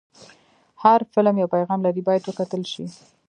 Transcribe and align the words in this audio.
هر 0.83 0.99
فلم 1.13 1.35
یو 1.39 1.49
پیغام 1.55 1.79
لري، 1.85 2.01
باید 2.07 2.23
وکتل 2.25 2.63
شي. 2.71 2.85